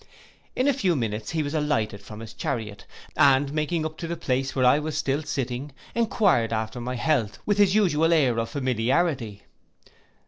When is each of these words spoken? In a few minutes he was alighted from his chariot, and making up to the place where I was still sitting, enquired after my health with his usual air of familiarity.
In 0.55 0.67
a 0.67 0.73
few 0.73 0.95
minutes 0.95 1.29
he 1.29 1.43
was 1.43 1.53
alighted 1.53 2.01
from 2.01 2.21
his 2.21 2.33
chariot, 2.33 2.87
and 3.15 3.53
making 3.53 3.85
up 3.85 3.99
to 3.99 4.07
the 4.07 4.17
place 4.17 4.55
where 4.55 4.65
I 4.65 4.79
was 4.79 4.97
still 4.97 5.21
sitting, 5.21 5.73
enquired 5.93 6.51
after 6.51 6.81
my 6.81 6.95
health 6.95 7.37
with 7.45 7.59
his 7.59 7.75
usual 7.75 8.11
air 8.11 8.39
of 8.39 8.49
familiarity. 8.49 9.43